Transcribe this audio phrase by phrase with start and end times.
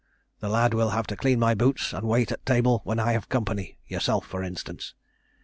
[0.39, 3.29] The lad will have to clean my boots, and wait at table when I have
[3.29, 4.95] company yourself, for instance.